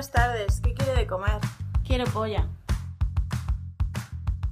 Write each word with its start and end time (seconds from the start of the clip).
Buenas 0.00 0.12
tardes, 0.12 0.60
¿qué 0.62 0.72
quiere 0.72 0.94
de 0.94 1.06
comer? 1.06 1.40
Quiero 1.86 2.06
polla. 2.06 2.48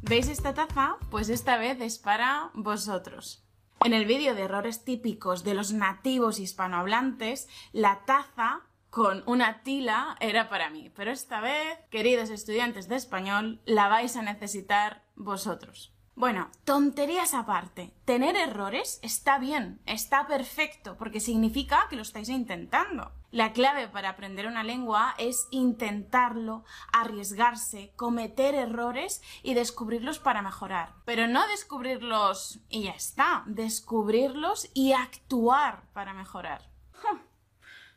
¿Veis 0.02 0.28
esta 0.28 0.52
taza? 0.52 0.98
Pues 1.10 1.30
esta 1.30 1.56
vez 1.56 1.80
es 1.80 1.98
para 1.98 2.50
vosotros. 2.52 3.42
En 3.82 3.94
el 3.94 4.04
vídeo 4.04 4.34
de 4.34 4.42
errores 4.42 4.84
típicos 4.84 5.44
de 5.44 5.54
los 5.54 5.72
nativos 5.72 6.38
hispanohablantes, 6.38 7.48
la 7.72 8.04
taza 8.04 8.60
con 8.90 9.22
una 9.24 9.62
tila 9.62 10.18
era 10.20 10.50
para 10.50 10.68
mí, 10.68 10.92
pero 10.94 11.12
esta 11.12 11.40
vez, 11.40 11.78
queridos 11.88 12.28
estudiantes 12.28 12.86
de 12.86 12.96
español, 12.96 13.62
la 13.64 13.88
vais 13.88 14.16
a 14.16 14.22
necesitar 14.22 15.02
vosotros. 15.16 15.94
Bueno, 16.14 16.50
tonterías 16.64 17.32
aparte, 17.32 17.94
tener 18.04 18.36
errores 18.36 19.00
está 19.02 19.38
bien, 19.38 19.80
está 19.86 20.26
perfecto, 20.26 20.98
porque 20.98 21.20
significa 21.20 21.86
que 21.88 21.96
lo 21.96 22.02
estáis 22.02 22.28
intentando. 22.28 23.12
La 23.30 23.52
clave 23.52 23.88
para 23.88 24.08
aprender 24.08 24.46
una 24.46 24.64
lengua 24.64 25.14
es 25.18 25.48
intentarlo, 25.50 26.64
arriesgarse, 26.92 27.92
cometer 27.94 28.54
errores 28.54 29.22
y 29.42 29.52
descubrirlos 29.52 30.18
para 30.18 30.40
mejorar. 30.40 30.94
Pero 31.04 31.26
no 31.26 31.46
descubrirlos 31.48 32.60
y 32.70 32.84
ya 32.84 32.92
está, 32.92 33.42
descubrirlos 33.46 34.70
y 34.72 34.92
actuar 34.92 35.82
para 35.92 36.14
mejorar. 36.14 36.70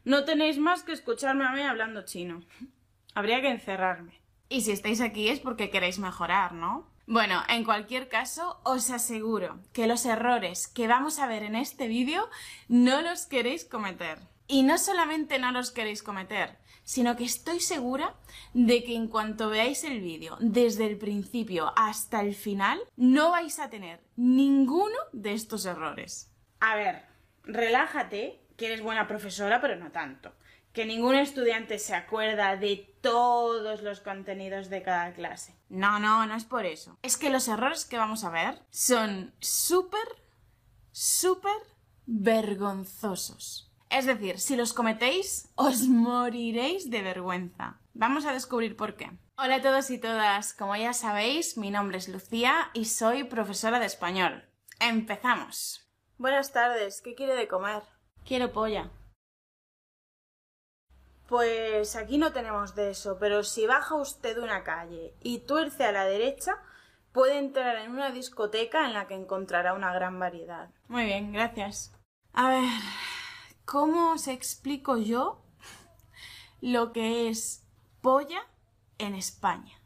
No 0.03 0.25
tenéis 0.25 0.57
más 0.57 0.83
que 0.83 0.91
escucharme 0.91 1.45
a 1.45 1.51
mí 1.51 1.61
hablando 1.61 2.01
chino. 2.03 2.41
Habría 3.13 3.39
que 3.39 3.51
encerrarme. 3.51 4.19
Y 4.49 4.61
si 4.61 4.71
estáis 4.71 4.99
aquí 4.99 5.29
es 5.29 5.39
porque 5.39 5.69
queréis 5.69 5.99
mejorar, 5.99 6.53
¿no? 6.53 6.89
Bueno, 7.07 7.41
en 7.47 7.63
cualquier 7.63 8.09
caso, 8.09 8.59
os 8.63 8.89
aseguro 8.89 9.59
que 9.73 9.87
los 9.87 10.05
errores 10.05 10.67
que 10.67 10.87
vamos 10.87 11.19
a 11.19 11.27
ver 11.27 11.43
en 11.43 11.55
este 11.55 11.87
vídeo 11.87 12.27
no 12.67 13.01
los 13.01 13.27
queréis 13.27 13.63
cometer. 13.63 14.19
Y 14.51 14.63
no 14.63 14.77
solamente 14.77 15.39
no 15.39 15.53
los 15.53 15.71
queréis 15.71 16.03
cometer, 16.03 16.57
sino 16.83 17.15
que 17.15 17.23
estoy 17.23 17.61
segura 17.61 18.15
de 18.53 18.83
que 18.83 18.95
en 18.95 19.07
cuanto 19.07 19.49
veáis 19.49 19.85
el 19.85 20.01
vídeo 20.01 20.37
desde 20.41 20.87
el 20.87 20.97
principio 20.97 21.71
hasta 21.77 22.19
el 22.19 22.35
final, 22.35 22.81
no 22.97 23.31
vais 23.31 23.59
a 23.59 23.69
tener 23.69 24.01
ninguno 24.17 24.97
de 25.13 25.31
estos 25.31 25.65
errores. 25.65 26.29
A 26.59 26.75
ver, 26.75 27.05
relájate, 27.43 28.41
que 28.57 28.65
eres 28.65 28.83
buena 28.83 29.07
profesora, 29.07 29.61
pero 29.61 29.77
no 29.77 29.89
tanto 29.91 30.33
que 30.73 30.85
ningún 30.85 31.15
estudiante 31.15 31.79
se 31.79 31.95
acuerda 31.95 32.55
de 32.55 32.95
todos 33.01 33.81
los 33.81 33.99
contenidos 33.99 34.69
de 34.69 34.81
cada 34.83 35.13
clase. 35.13 35.55
No, 35.69 35.99
no, 35.99 36.25
no 36.25 36.35
es 36.35 36.45
por 36.45 36.65
eso. 36.65 36.97
Es 37.01 37.17
que 37.17 37.29
los 37.29 37.47
errores 37.47 37.85
que 37.85 37.97
vamos 37.97 38.23
a 38.23 38.29
ver 38.29 38.61
son 38.69 39.33
súper, 39.39 40.07
súper 40.91 41.57
vergonzosos. 42.05 43.70
Es 43.91 44.05
decir, 44.05 44.39
si 44.39 44.55
los 44.55 44.71
cometéis, 44.73 45.51
os 45.55 45.81
moriréis 45.89 46.89
de 46.89 47.01
vergüenza. 47.01 47.81
Vamos 47.93 48.25
a 48.25 48.31
descubrir 48.31 48.77
por 48.77 48.95
qué. 48.95 49.11
Hola 49.37 49.55
a 49.55 49.61
todos 49.61 49.89
y 49.89 49.99
todas. 49.99 50.53
Como 50.53 50.77
ya 50.77 50.93
sabéis, 50.93 51.57
mi 51.57 51.71
nombre 51.71 51.97
es 51.97 52.07
Lucía 52.07 52.71
y 52.73 52.85
soy 52.85 53.25
profesora 53.25 53.79
de 53.79 53.87
español. 53.87 54.45
Empezamos. 54.79 55.91
Buenas 56.17 56.53
tardes, 56.53 57.01
¿qué 57.01 57.15
quiere 57.15 57.35
de 57.35 57.49
comer? 57.49 57.83
Quiero 58.25 58.53
polla. 58.53 58.89
Pues 61.27 61.97
aquí 61.97 62.17
no 62.17 62.31
tenemos 62.31 62.75
de 62.75 62.91
eso, 62.91 63.17
pero 63.19 63.43
si 63.43 63.67
baja 63.67 63.95
usted 63.95 64.37
una 64.37 64.63
calle 64.63 65.15
y 65.21 65.39
tuerce 65.39 65.83
a 65.83 65.91
la 65.91 66.05
derecha, 66.05 66.55
puede 67.11 67.39
entrar 67.39 67.75
en 67.75 67.91
una 67.91 68.11
discoteca 68.11 68.85
en 68.85 68.93
la 68.93 69.07
que 69.07 69.15
encontrará 69.15 69.73
una 69.73 69.93
gran 69.93 70.17
variedad. 70.17 70.69
Muy 70.87 71.03
bien, 71.03 71.33
gracias. 71.33 71.93
A 72.33 72.49
ver, 72.49 72.69
¿cómo 73.65 74.11
os 74.11 74.27
explico 74.27 74.97
yo 74.97 75.41
lo 76.61 76.91
que 76.91 77.29
es 77.29 77.63
polla 78.01 78.41
en 78.97 79.15
España? 79.15 79.79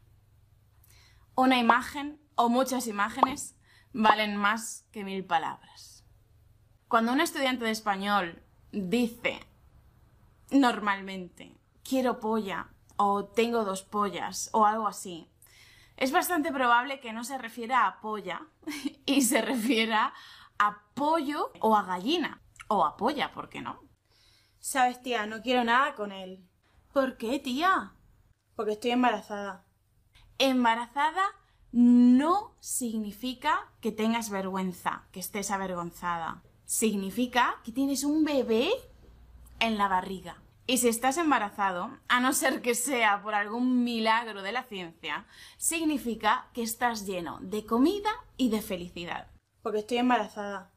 Una 1.34 1.58
imagen 1.58 2.20
o 2.34 2.48
muchas 2.48 2.86
imágenes 2.86 3.54
valen 3.92 4.36
más 4.36 4.84
que 4.92 5.04
mil 5.04 5.24
palabras. 5.24 6.04
Cuando 6.88 7.12
un 7.12 7.20
estudiante 7.20 7.64
de 7.64 7.70
español 7.70 8.42
dice 8.72 9.40
normalmente 10.50 11.56
quiero 11.82 12.20
polla 12.20 12.68
o 12.96 13.24
tengo 13.24 13.64
dos 13.64 13.82
pollas 13.82 14.50
o 14.52 14.64
algo 14.64 14.86
así. 14.86 15.28
Es 15.96 16.12
bastante 16.12 16.52
probable 16.52 17.00
que 17.00 17.12
no 17.12 17.24
se 17.24 17.38
refiera 17.38 17.86
a 17.86 18.00
polla 18.00 18.42
y 19.06 19.22
se 19.22 19.40
refiera 19.42 20.12
a 20.58 20.82
pollo 20.94 21.52
o 21.60 21.76
a 21.76 21.82
gallina 21.82 22.40
o 22.68 22.84
a 22.84 22.96
polla, 22.96 23.32
¿por 23.32 23.48
qué 23.48 23.60
no? 23.60 23.80
Sabes, 24.58 25.02
tía, 25.02 25.26
no 25.26 25.42
quiero 25.42 25.64
nada 25.64 25.94
con 25.94 26.12
él. 26.12 26.44
¿Por 26.92 27.16
qué, 27.16 27.38
tía? 27.38 27.92
Porque 28.54 28.72
estoy 28.72 28.92
embarazada. 28.92 29.64
Embarazada 30.38 31.24
no 31.72 32.54
significa 32.60 33.70
que 33.80 33.92
tengas 33.92 34.30
vergüenza, 34.30 35.06
que 35.12 35.20
estés 35.20 35.50
avergonzada. 35.50 36.42
Significa 36.64 37.60
que 37.64 37.72
tienes 37.72 38.02
un 38.02 38.24
bebé 38.24 38.70
en 39.60 39.78
la 39.78 39.88
barriga. 39.88 40.42
Y 40.66 40.78
si 40.78 40.88
estás 40.88 41.16
embarazado, 41.16 41.90
a 42.08 42.18
no 42.18 42.32
ser 42.32 42.60
que 42.60 42.74
sea 42.74 43.22
por 43.22 43.34
algún 43.34 43.84
milagro 43.84 44.42
de 44.42 44.52
la 44.52 44.64
ciencia, 44.64 45.26
significa 45.58 46.48
que 46.54 46.62
estás 46.62 47.06
lleno 47.06 47.38
de 47.40 47.64
comida 47.64 48.10
y 48.36 48.48
de 48.50 48.62
felicidad. 48.62 49.30
Porque 49.62 49.80
estoy 49.80 49.98
embarazada. 49.98 50.72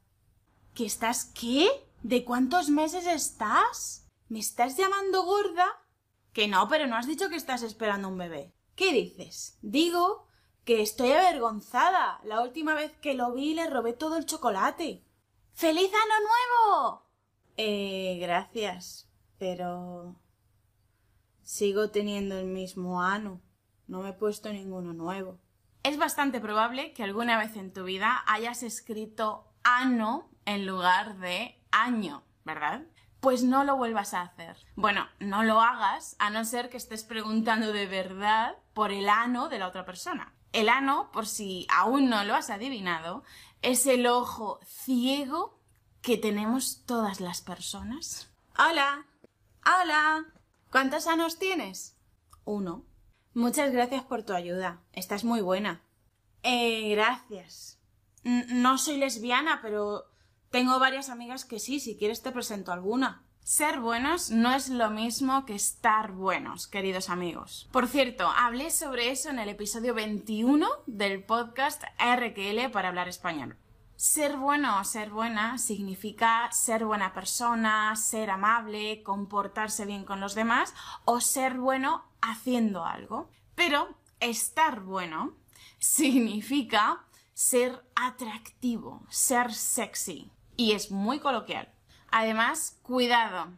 ¿Que 0.74 0.86
estás 0.86 1.32
qué? 1.34 1.68
¿De 2.02 2.24
cuántos 2.24 2.70
meses 2.70 3.06
estás? 3.06 4.08
¿Me 4.28 4.38
estás 4.38 4.76
llamando 4.76 5.24
gorda? 5.24 5.66
Que 6.32 6.48
no, 6.48 6.68
pero 6.68 6.86
no 6.86 6.96
has 6.96 7.06
dicho 7.06 7.28
que 7.28 7.36
estás 7.36 7.62
esperando 7.62 8.08
un 8.08 8.18
bebé. 8.18 8.54
¿Qué 8.76 8.92
dices? 8.92 9.58
Digo 9.62 10.26
que 10.64 10.80
estoy 10.80 11.12
avergonzada. 11.12 12.20
La 12.24 12.40
última 12.40 12.74
vez 12.74 12.92
que 13.02 13.14
lo 13.14 13.32
vi 13.32 13.54
le 13.54 13.68
robé 13.68 13.92
todo 13.92 14.16
el 14.16 14.26
chocolate. 14.26 15.04
¡Feliz 15.52 15.90
año 15.92 16.26
nuevo! 16.28 17.02
Eh, 17.56 18.18
gracias, 18.20 19.10
pero 19.38 20.16
sigo 21.42 21.90
teniendo 21.90 22.38
el 22.38 22.46
mismo 22.46 23.02
ano. 23.02 23.42
No 23.88 24.02
me 24.02 24.10
he 24.10 24.14
puesto 24.14 24.52
ninguno 24.52 24.92
nuevo. 24.92 25.40
Es 25.82 25.98
bastante 25.98 26.40
probable 26.40 26.92
que 26.92 27.02
alguna 27.02 27.36
vez 27.38 27.56
en 27.56 27.72
tu 27.72 27.84
vida 27.84 28.22
hayas 28.26 28.62
escrito 28.62 29.49
ano 29.62 30.30
en 30.44 30.66
lugar 30.66 31.16
de 31.18 31.60
año, 31.70 32.22
¿verdad? 32.44 32.82
Pues 33.20 33.42
no 33.42 33.64
lo 33.64 33.76
vuelvas 33.76 34.14
a 34.14 34.22
hacer. 34.22 34.56
Bueno, 34.76 35.06
no 35.18 35.42
lo 35.42 35.60
hagas 35.60 36.16
a 36.18 36.30
no 36.30 36.44
ser 36.44 36.70
que 36.70 36.76
estés 36.76 37.04
preguntando 37.04 37.72
de 37.72 37.86
verdad 37.86 38.56
por 38.72 38.92
el 38.92 39.08
ano 39.08 39.48
de 39.48 39.58
la 39.58 39.68
otra 39.68 39.84
persona. 39.84 40.32
El 40.52 40.68
ano, 40.68 41.10
por 41.12 41.26
si 41.26 41.66
aún 41.70 42.08
no 42.08 42.24
lo 42.24 42.34
has 42.34 42.50
adivinado, 42.50 43.22
es 43.62 43.86
el 43.86 44.06
ojo 44.06 44.58
ciego 44.64 45.60
que 46.02 46.16
tenemos 46.16 46.84
todas 46.86 47.20
las 47.20 47.42
personas. 47.42 48.30
Hola. 48.58 49.06
Hola. 49.64 50.24
¿Cuántos 50.70 51.06
años 51.06 51.38
tienes? 51.38 51.96
Uno. 52.44 52.84
Muchas 53.34 53.70
gracias 53.70 54.02
por 54.02 54.22
tu 54.22 54.32
ayuda. 54.32 54.80
Estás 54.92 55.24
muy 55.24 55.40
buena. 55.40 55.82
Eh, 56.42 56.90
gracias. 56.90 57.79
No 58.24 58.78
soy 58.78 58.96
lesbiana, 58.96 59.60
pero 59.62 60.04
tengo 60.50 60.78
varias 60.78 61.08
amigas 61.08 61.44
que 61.44 61.58
sí. 61.58 61.80
Si 61.80 61.96
quieres 61.96 62.22
te 62.22 62.32
presento 62.32 62.72
alguna. 62.72 63.24
Ser 63.42 63.80
buenos 63.80 64.30
no 64.30 64.52
es 64.52 64.68
lo 64.68 64.90
mismo 64.90 65.44
que 65.46 65.54
estar 65.54 66.12
buenos, 66.12 66.66
queridos 66.66 67.08
amigos. 67.08 67.68
Por 67.72 67.88
cierto, 67.88 68.28
hablé 68.36 68.70
sobre 68.70 69.10
eso 69.10 69.30
en 69.30 69.38
el 69.38 69.48
episodio 69.48 69.94
21 69.94 70.68
del 70.86 71.24
podcast 71.24 71.82
RQL 71.98 72.70
para 72.70 72.88
hablar 72.88 73.08
español. 73.08 73.56
Ser 73.96 74.36
bueno 74.36 74.78
o 74.78 74.84
ser 74.84 75.10
buena 75.10 75.58
significa 75.58 76.48
ser 76.52 76.84
buena 76.84 77.12
persona, 77.12 77.96
ser 77.96 78.30
amable, 78.30 79.02
comportarse 79.02 79.84
bien 79.84 80.04
con 80.04 80.20
los 80.20 80.34
demás 80.34 80.72
o 81.04 81.20
ser 81.20 81.58
bueno 81.58 82.04
haciendo 82.22 82.84
algo. 82.84 83.30
Pero 83.54 83.88
estar 84.20 84.80
bueno 84.80 85.34
significa 85.78 87.04
ser 87.40 87.82
atractivo, 87.94 89.02
ser 89.08 89.54
sexy. 89.54 90.30
Y 90.58 90.72
es 90.72 90.90
muy 90.90 91.20
coloquial. 91.20 91.72
Además, 92.10 92.78
cuidado, 92.82 93.56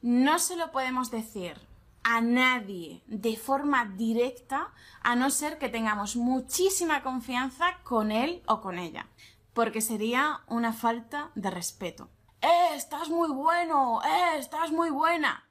no 0.00 0.38
se 0.38 0.54
lo 0.54 0.70
podemos 0.70 1.10
decir 1.10 1.58
a 2.04 2.20
nadie 2.20 3.02
de 3.08 3.36
forma 3.36 3.86
directa 3.96 4.72
a 5.02 5.16
no 5.16 5.30
ser 5.30 5.58
que 5.58 5.68
tengamos 5.68 6.14
muchísima 6.14 7.02
confianza 7.02 7.78
con 7.82 8.12
él 8.12 8.44
o 8.46 8.60
con 8.60 8.78
ella 8.78 9.08
porque 9.54 9.80
sería 9.80 10.42
una 10.46 10.72
falta 10.72 11.32
de 11.34 11.50
respeto. 11.50 12.10
¡Eh, 12.42 12.76
estás 12.76 13.08
muy 13.08 13.30
bueno! 13.30 14.02
¡Eh, 14.04 14.38
estás 14.38 14.70
muy 14.70 14.90
buena! 14.90 15.48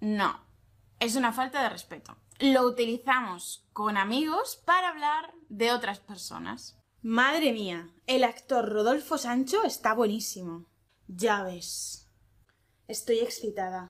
No, 0.00 0.38
es 1.00 1.16
una 1.16 1.32
falta 1.32 1.62
de 1.62 1.70
respeto. 1.70 2.14
Lo 2.40 2.64
utilizamos 2.64 3.64
con 3.72 3.96
amigos 3.96 4.60
para 4.66 4.88
hablar 4.88 5.32
de 5.48 5.72
otras 5.72 6.00
personas. 6.00 6.76
Madre 7.08 7.52
mía, 7.52 7.88
el 8.08 8.24
actor 8.24 8.68
Rodolfo 8.68 9.16
Sancho 9.16 9.62
está 9.62 9.94
buenísimo. 9.94 10.66
Ya 11.06 11.44
ves. 11.44 12.10
Estoy 12.88 13.20
excitada. 13.20 13.86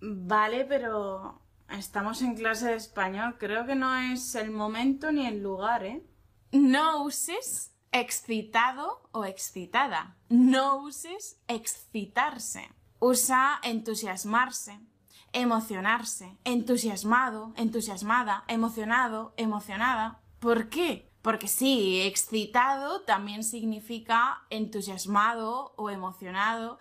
Vale, 0.00 0.64
pero 0.66 1.42
Estamos 1.68 2.22
en 2.22 2.36
clase 2.36 2.68
de 2.68 2.76
español, 2.76 3.38
creo 3.40 3.66
que 3.66 3.74
no 3.74 3.96
es 3.96 4.36
el 4.36 4.52
momento 4.52 5.10
ni 5.10 5.26
el 5.26 5.42
lugar, 5.42 5.82
¿eh? 5.84 6.06
No 6.52 7.02
uses 7.02 7.74
excitado 7.90 9.02
o 9.10 9.24
excitada. 9.24 10.16
No 10.28 10.76
uses 10.76 11.40
excitarse. 11.48 12.70
Usa 13.00 13.58
entusiasmarse, 13.64 14.78
emocionarse, 15.32 16.38
entusiasmado, 16.44 17.52
entusiasmada, 17.56 18.44
emocionado, 18.46 19.34
emocionada. 19.36 20.20
¿Por 20.38 20.68
qué? 20.68 21.09
Porque 21.22 21.48
sí, 21.48 22.00
excitado 22.00 23.02
también 23.02 23.44
significa 23.44 24.42
entusiasmado 24.48 25.74
o 25.76 25.90
emocionado, 25.90 26.78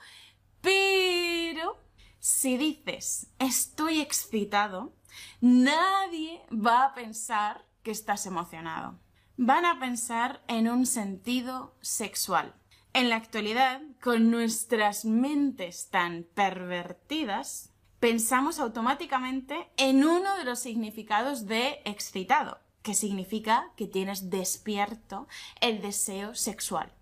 pero 0.62 1.77
si 2.19 2.57
dices 2.57 3.27
estoy 3.38 4.00
excitado, 4.00 4.94
nadie 5.41 6.41
va 6.51 6.86
a 6.86 6.94
pensar 6.94 7.65
que 7.83 7.91
estás 7.91 8.25
emocionado. 8.25 8.97
Van 9.36 9.65
a 9.65 9.80
pensar 9.80 10.42
en 10.47 10.69
un 10.69 10.85
sentido 10.85 11.75
sexual. 11.81 12.53
En 12.94 13.09
la 13.09 13.18
actualidad, 13.18 13.81
con 14.01 14.31
nuestras 14.31 15.06
mentes 15.06 15.89
tan 15.89 16.25
pervertidas, 16.33 17.74
pensamos 18.00 18.59
automáticamente 18.59 19.69
en 19.77 20.06
uno 20.06 20.38
de 20.38 20.45
los 20.45 20.59
significados 20.59 21.45
de 21.45 21.81
excitado 21.85 22.59
que 22.81 22.93
significa 22.93 23.71
que 23.75 23.87
tienes 23.87 24.29
despierto 24.29 25.27
el 25.61 25.81
deseo 25.81 26.35
sexual. 26.35 26.93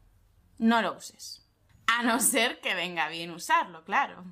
No 0.58 0.82
lo 0.82 0.96
uses. 0.96 1.46
A 1.88 2.04
no 2.04 2.20
ser 2.20 2.60
que 2.60 2.76
venga 2.76 3.10
bien 3.10 3.32
usarlo, 3.32 3.84
claro. 3.84 4.26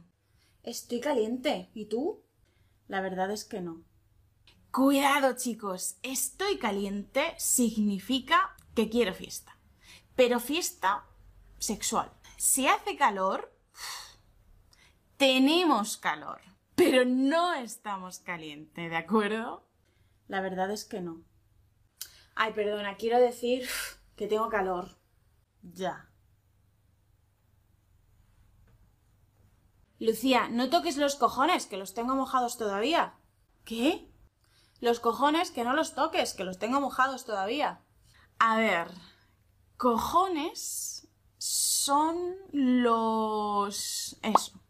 Estoy 0.64 1.00
caliente. 1.00 1.70
¿Y 1.74 1.86
tú? 1.86 2.24
La 2.88 3.02
verdad 3.02 3.32
es 3.32 3.46
que 3.46 3.62
no. 3.62 3.84
Cuidado, 4.72 5.36
chicos. 5.36 5.98
Estoy 6.04 6.58
caliente 6.58 7.34
significa 7.38 8.56
que 8.74 8.90
quiero 8.90 9.14
fiesta. 9.14 9.58
Pero 10.16 10.40
fiesta 10.40 11.06
sexual. 11.60 12.12
Si 12.38 12.68
hace 12.68 12.98
calor, 12.98 13.56
tenemos 15.18 15.98
calor. 15.98 16.42
Pero 16.76 17.06
no 17.06 17.54
estamos 17.54 18.20
caliente, 18.20 18.90
¿de 18.90 18.98
acuerdo? 18.98 19.66
La 20.28 20.42
verdad 20.42 20.72
es 20.72 20.84
que 20.84 21.00
no. 21.00 21.22
Ay, 22.36 22.54
perdona, 22.54 22.96
quiero 22.98 23.20
decir 23.20 23.68
que 24.16 24.28
tengo 24.28 24.50
calor. 24.50 24.98
Ya. 25.62 26.10
Lucía, 29.98 30.50
no 30.50 30.70
toques 30.70 30.98
los 30.98 31.16
cojones, 31.16 31.66
que 31.66 31.78
los 31.78 31.94
tengo 31.94 32.16
mojados 32.16 32.58
todavía. 32.58 33.18
¿Qué? 33.64 34.12
Los 34.82 35.00
cojones, 35.00 35.52
que 35.52 35.64
no 35.64 35.74
los 35.74 35.96
toques, 35.96 36.34
que 36.34 36.44
los 36.44 36.60
tengo 36.60 36.82
mojados 36.82 37.24
todavía. 37.26 37.82
A 38.38 38.58
ver, 38.58 38.92
cojones 39.78 41.08
son 41.38 42.36
los... 42.52 44.20
eso. 44.22 44.65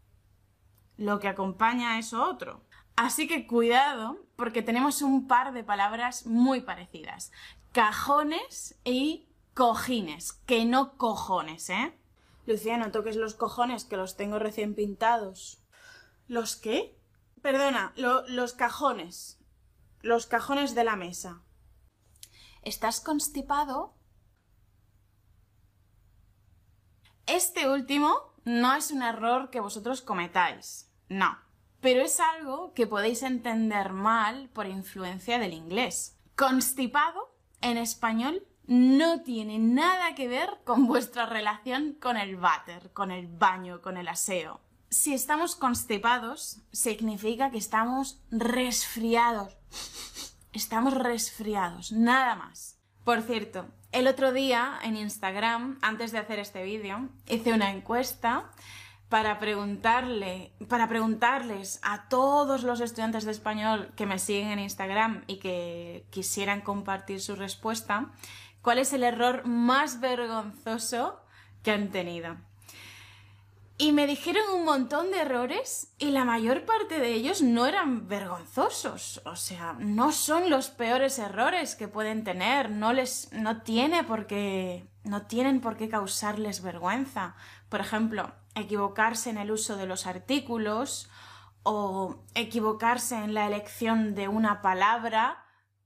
Lo 0.96 1.20
que 1.20 1.28
acompaña 1.28 1.92
a 1.92 1.98
eso 1.98 2.22
otro. 2.22 2.62
Así 2.96 3.28
que 3.28 3.46
cuidado, 3.46 4.18
porque 4.36 4.62
tenemos 4.62 5.02
un 5.02 5.26
par 5.26 5.52
de 5.52 5.62
palabras 5.62 6.26
muy 6.26 6.62
parecidas. 6.62 7.30
Cajones 7.72 8.78
y 8.84 9.28
cojines, 9.54 10.32
que 10.32 10.64
no 10.64 10.96
cojones, 10.96 11.68
¿eh? 11.70 11.98
Lucía, 12.46 12.78
no 12.78 12.90
toques 12.92 13.16
los 13.16 13.34
cojones, 13.34 13.84
que 13.84 13.96
los 13.96 14.16
tengo 14.16 14.38
recién 14.38 14.74
pintados. 14.74 15.62
¿Los 16.28 16.56
qué? 16.56 16.98
Perdona, 17.42 17.92
los 17.96 18.52
cajones. 18.54 19.38
Los 20.00 20.26
cajones 20.26 20.74
de 20.74 20.84
la 20.84 20.96
mesa. 20.96 21.42
¿Estás 22.62 23.00
constipado? 23.00 23.94
Este 27.26 27.68
último 27.68 28.34
no 28.44 28.74
es 28.74 28.90
un 28.90 29.02
error 29.02 29.50
que 29.50 29.60
vosotros 29.60 30.00
cometáis. 30.00 30.85
No 31.08 31.46
pero 31.86 32.02
es 32.02 32.18
algo 32.18 32.72
que 32.74 32.88
podéis 32.88 33.22
entender 33.22 33.92
mal 33.92 34.48
por 34.52 34.66
influencia 34.66 35.38
del 35.38 35.54
inglés. 35.54 36.16
Constipado, 36.34 37.32
en 37.60 37.76
español, 37.76 38.44
no 38.66 39.22
tiene 39.22 39.60
nada 39.60 40.16
que 40.16 40.26
ver 40.26 40.50
con 40.64 40.88
vuestra 40.88 41.26
relación 41.26 41.96
con 42.00 42.16
el 42.16 42.36
váter, 42.36 42.90
con 42.92 43.12
el 43.12 43.28
baño, 43.28 43.82
con 43.82 43.96
el 43.96 44.08
aseo. 44.08 44.60
Si 44.90 45.14
estamos 45.14 45.54
constipados, 45.54 46.58
significa 46.72 47.52
que 47.52 47.58
estamos 47.58 48.20
resfriados. 48.32 49.56
Estamos 50.52 50.92
resfriados, 50.92 51.92
nada 51.92 52.34
más. 52.34 52.80
Por 53.04 53.22
cierto, 53.22 53.68
el 53.92 54.08
otro 54.08 54.32
día 54.32 54.80
en 54.82 54.96
Instagram, 54.96 55.78
antes 55.82 56.10
de 56.10 56.18
hacer 56.18 56.40
este 56.40 56.64
vídeo, 56.64 57.08
hice 57.28 57.52
una 57.52 57.70
encuesta 57.70 58.50
para 59.08 59.38
preguntarle, 59.38 60.52
para 60.68 60.88
preguntarles 60.88 61.78
a 61.82 62.08
todos 62.08 62.64
los 62.64 62.80
estudiantes 62.80 63.24
de 63.24 63.30
español 63.30 63.92
que 63.96 64.06
me 64.06 64.18
siguen 64.18 64.48
en 64.48 64.58
Instagram 64.58 65.22
y 65.26 65.36
que 65.36 66.06
quisieran 66.10 66.60
compartir 66.60 67.20
su 67.20 67.36
respuesta, 67.36 68.10
cuál 68.62 68.78
es 68.78 68.92
el 68.92 69.04
error 69.04 69.46
más 69.46 70.00
vergonzoso 70.00 71.20
que 71.62 71.70
han 71.70 71.90
tenido. 71.90 72.36
Y 73.78 73.92
me 73.92 74.06
dijeron 74.06 74.42
un 74.54 74.64
montón 74.64 75.10
de 75.10 75.20
errores 75.20 75.92
y 75.98 76.10
la 76.10 76.24
mayor 76.24 76.64
parte 76.64 76.98
de 76.98 77.12
ellos 77.12 77.42
no 77.42 77.66
eran 77.66 78.08
vergonzosos. 78.08 79.20
O 79.26 79.36
sea, 79.36 79.74
no 79.78 80.12
son 80.12 80.48
los 80.48 80.70
peores 80.70 81.18
errores 81.18 81.74
que 81.74 81.86
pueden 81.86 82.24
tener. 82.24 82.70
No 82.70 82.94
les, 82.94 83.30
no 83.32 83.60
tiene 83.60 84.02
por 84.02 84.26
qué, 84.26 84.88
no 85.04 85.26
tienen 85.26 85.60
por 85.60 85.76
qué 85.76 85.90
causarles 85.90 86.62
vergüenza. 86.62 87.36
Por 87.68 87.80
ejemplo, 87.80 88.32
equivocarse 88.56 89.30
en 89.30 89.38
el 89.38 89.50
uso 89.50 89.76
de 89.76 89.86
los 89.86 90.06
artículos 90.06 91.08
o 91.62 92.24
equivocarse 92.34 93.16
en 93.16 93.34
la 93.34 93.46
elección 93.46 94.14
de 94.14 94.28
una 94.28 94.62
palabra 94.62 95.44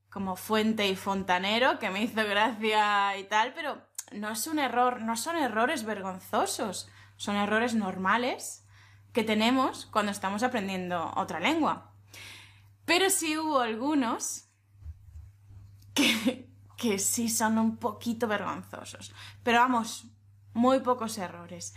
como 0.08 0.36
fuente 0.36 0.88
y 0.88 0.96
fontanero, 0.96 1.78
que 1.78 1.90
me 1.90 2.02
hizo 2.02 2.24
gracia 2.24 3.16
y 3.16 3.24
tal, 3.24 3.54
pero 3.54 3.86
no 4.12 4.30
es 4.30 4.46
un 4.46 4.58
error, 4.58 5.02
no 5.02 5.16
son 5.16 5.36
errores 5.36 5.84
vergonzosos, 5.84 6.88
son 7.16 7.36
errores 7.36 7.74
normales 7.74 8.66
que 9.12 9.24
tenemos 9.24 9.86
cuando 9.86 10.12
estamos 10.12 10.42
aprendiendo 10.42 11.12
otra 11.16 11.40
lengua. 11.40 11.92
Pero 12.84 13.10
sí 13.10 13.38
hubo 13.38 13.60
algunos 13.60 14.48
que, 15.94 16.50
que 16.76 16.98
sí 16.98 17.28
son 17.28 17.58
un 17.58 17.76
poquito 17.76 18.26
vergonzosos. 18.26 19.12
Pero 19.42 19.60
vamos, 19.60 20.06
muy 20.52 20.80
pocos 20.80 21.18
errores. 21.18 21.74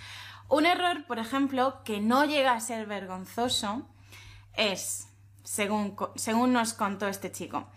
Un 0.49 0.65
error, 0.65 1.05
por 1.05 1.19
ejemplo, 1.19 1.83
que 1.83 1.99
no 1.99 2.25
llega 2.25 2.53
a 2.53 2.59
ser 2.59 2.85
vergonzoso 2.85 3.87
es, 4.55 5.07
según, 5.43 5.95
según 6.15 6.53
nos 6.53 6.73
contó 6.73 7.07
este 7.07 7.31
chico, 7.31 7.67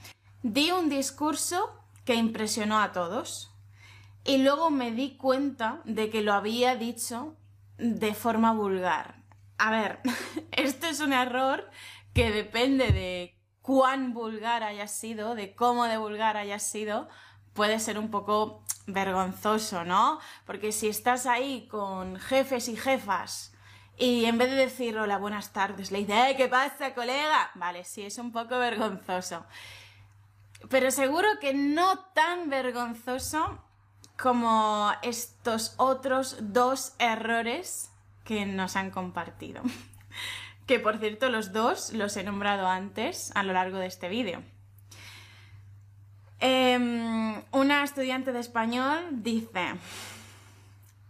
di 0.43 0.71
un 0.71 0.89
discurso 0.89 1.83
que 2.05 2.15
impresionó 2.15 2.81
a 2.81 2.93
todos 2.93 3.51
y 4.25 4.39
luego 4.39 4.71
me 4.71 4.93
di 4.93 5.17
cuenta 5.17 5.81
de 5.85 6.11
que 6.11 6.23
lo 6.23 6.33
había 6.33 6.77
dicho 6.77 7.37
de 7.79 8.15
forma 8.15 8.53
vulgar. 8.53 9.23
A 9.59 9.71
ver, 9.71 10.01
esto 10.53 10.87
es 10.87 11.01
un 11.01 11.13
error 11.13 11.71
que 12.13 12.31
depende 12.31 12.93
de 12.93 13.37
cuán 13.63 14.15
vulgar 14.15 14.63
haya 14.63 14.87
sido, 14.87 15.35
de 15.35 15.55
cómo 15.55 15.85
de 15.85 15.99
vulgar 15.99 16.37
haya 16.37 16.59
sido, 16.59 17.09
puede 17.57 17.81
ser 17.81 17.99
un 17.99 18.11
poco 18.11 18.63
vergonzoso, 18.87 19.85
¿no? 19.85 20.21
Porque 20.45 20.71
si 20.71 20.87
estás 20.87 21.27
ahí 21.27 21.67
con 21.69 22.21
jefes 22.21 22.69
y 22.69 22.77
jefas 22.77 23.53
y 23.99 24.27
en 24.27 24.39
vez 24.39 24.51
de 24.51 24.57
decir 24.57 24.97
hola, 24.99 25.19
buenas 25.19 25.53
tardes, 25.53 25.91
le 25.91 25.99
dices, 25.99 26.37
¿qué 26.37 26.49
pasa, 26.49 26.95
colega? 26.95 27.51
Vale, 27.55 27.83
sí, 27.83 28.03
es 28.03 28.19
un 28.19 28.31
poco 28.31 28.59
vergonzoso. 28.59 29.45
Pero 30.69 30.91
seguro 30.91 31.27
que 31.41 31.55
no 31.55 31.99
tan 32.15 32.51
vergonzoso 32.51 33.59
como 34.19 34.93
estos 35.03 35.75
otros 35.79 36.37
dos 36.41 36.95
errores 36.99 37.91
que 38.25 38.45
nos 38.45 38.77
han 38.77 38.91
compartido. 38.91 39.63
que 40.67 40.79
por 40.79 40.99
cierto, 40.99 41.31
los 41.31 41.53
dos 41.53 41.93
los 41.93 42.17
he 42.17 42.23
nombrado 42.23 42.67
antes 42.67 43.33
a 43.35 43.43
lo 43.43 43.55
largo 43.55 43.79
de 43.79 43.87
este 43.87 44.09
vídeo. 44.09 44.43
Em, 46.39 47.43
una 47.51 47.83
estudiante 47.83 48.33
de 48.33 48.41
español 48.41 49.09
dice, 49.11 49.75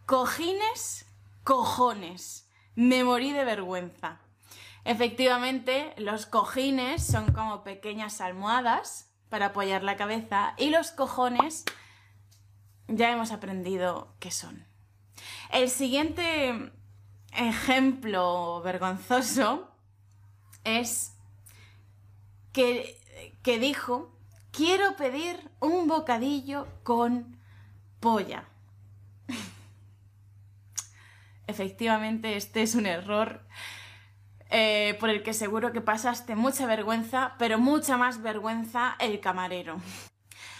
cojines, 0.06 1.06
cojones, 1.42 2.49
me 2.76 3.02
morí 3.02 3.33
de 3.33 3.45
vergüenza. 3.45 4.21
Efectivamente, 4.85 5.95
los 5.97 6.26
cojines 6.26 7.04
son 7.04 7.33
como 7.33 7.64
pequeñas 7.64 8.21
almohadas 8.21 9.11
para 9.28 9.47
apoyar 9.47 9.83
la 9.83 9.97
cabeza 9.97 10.54
y 10.59 10.71
los 10.71 10.92
cojones 10.92 11.64
ya 12.87 13.11
hemos 13.11 13.33
aprendido 13.33 14.14
qué 14.21 14.30
son. 14.30 14.64
El 15.50 15.71
siguiente 15.71 16.73
ejemplo 17.33 18.62
vergonzoso 18.62 19.71
es 20.62 21.16
que, 22.52 23.00
que 23.42 23.59
dijo, 23.59 24.15
quiero 24.56 24.96
pedir 24.96 25.50
un 25.60 25.86
bocadillo 25.86 26.66
con 26.82 27.38
polla. 28.00 28.48
Efectivamente, 31.46 32.36
este 32.36 32.62
es 32.62 32.75
un 32.75 32.86
error 32.86 33.46
eh, 34.50 34.96
por 34.98 35.10
el 35.10 35.22
que 35.22 35.34
seguro 35.34 35.72
que 35.72 35.80
pasaste 35.80 36.34
mucha 36.34 36.66
vergüenza, 36.66 37.34
pero 37.38 37.58
mucha 37.58 37.96
más 37.96 38.22
vergüenza 38.22 38.96
el 38.98 39.20
camarero. 39.20 39.76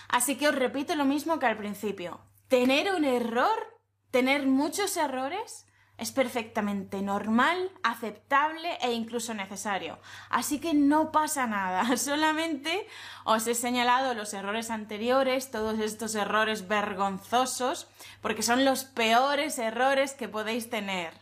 Así 0.09 0.37
que 0.37 0.49
os 0.49 0.55
repito 0.55 0.95
lo 0.95 1.05
mismo 1.05 1.38
que 1.38 1.47
al 1.47 1.57
principio. 1.57 2.21
Tener 2.49 2.95
un 2.95 3.05
error, 3.05 3.81
tener 4.11 4.47
muchos 4.47 4.97
errores, 4.97 5.66
es 5.99 6.12
perfectamente 6.12 7.00
normal, 7.00 7.71
aceptable 7.83 8.76
e 8.83 8.93
incluso 8.93 9.33
necesario. 9.33 9.99
Así 10.29 10.59
que 10.59 10.75
no 10.75 11.11
pasa 11.11 11.47
nada. 11.47 11.97
Solamente 11.97 12.87
os 13.25 13.47
he 13.47 13.55
señalado 13.55 14.15
los 14.15 14.35
errores 14.35 14.71
anteriores, 14.71 15.50
todos 15.50 15.79
estos 15.79 16.15
errores 16.15 16.69
vergonzosos, 16.69 17.88
porque 18.21 18.43
son 18.43 18.65
los 18.65 18.85
peores 18.85 19.59
errores 19.59 20.12
que 20.12 20.29
podéis 20.29 20.69
tener. 20.69 21.15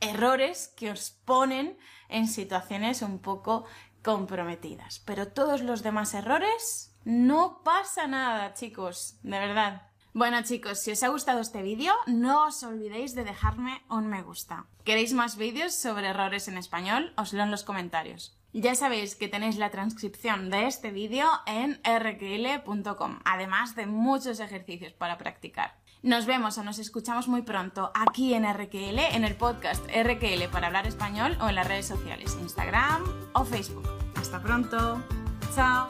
Errores 0.00 0.72
que 0.76 0.90
os 0.90 1.10
ponen 1.10 1.76
en 2.08 2.28
situaciones 2.28 3.02
un 3.02 3.18
poco 3.18 3.64
comprometidas. 4.02 5.02
Pero 5.04 5.28
todos 5.28 5.60
los 5.60 5.82
demás 5.82 6.14
errores, 6.14 6.94
no 7.04 7.62
pasa 7.62 8.06
nada, 8.06 8.54
chicos. 8.54 9.18
De 9.22 9.38
verdad. 9.38 9.87
Bueno 10.18 10.42
chicos, 10.42 10.80
si 10.80 10.90
os 10.90 11.04
ha 11.04 11.10
gustado 11.10 11.38
este 11.38 11.62
vídeo, 11.62 11.94
no 12.08 12.48
os 12.48 12.64
olvidéis 12.64 13.14
de 13.14 13.22
dejarme 13.22 13.82
un 13.88 14.08
me 14.08 14.20
gusta. 14.20 14.66
¿Queréis 14.82 15.12
más 15.12 15.36
vídeos 15.36 15.76
sobre 15.76 16.08
errores 16.08 16.48
en 16.48 16.58
español? 16.58 17.12
Os 17.16 17.32
leo 17.32 17.44
en 17.44 17.52
los 17.52 17.62
comentarios. 17.62 18.36
Ya 18.52 18.74
sabéis 18.74 19.14
que 19.14 19.28
tenéis 19.28 19.58
la 19.58 19.70
transcripción 19.70 20.50
de 20.50 20.66
este 20.66 20.90
vídeo 20.90 21.28
en 21.46 21.80
rql.com, 21.84 23.20
además 23.24 23.76
de 23.76 23.86
muchos 23.86 24.40
ejercicios 24.40 24.92
para 24.92 25.18
practicar. 25.18 25.78
Nos 26.02 26.26
vemos 26.26 26.58
o 26.58 26.64
nos 26.64 26.80
escuchamos 26.80 27.28
muy 27.28 27.42
pronto 27.42 27.92
aquí 27.94 28.34
en 28.34 28.42
RQL, 28.42 28.98
en 28.98 29.22
el 29.22 29.36
podcast 29.36 29.86
RQL 29.86 30.48
para 30.50 30.66
hablar 30.66 30.88
español 30.88 31.38
o 31.40 31.48
en 31.48 31.54
las 31.54 31.68
redes 31.68 31.86
sociales, 31.86 32.36
Instagram 32.40 33.04
o 33.34 33.44
Facebook. 33.44 33.88
Hasta 34.16 34.42
pronto. 34.42 35.00
Chao. 35.54 35.86